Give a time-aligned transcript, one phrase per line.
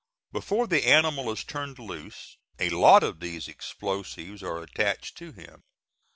[0.31, 5.61] Before the animal is turned loose a lot of these explosives are attached to him.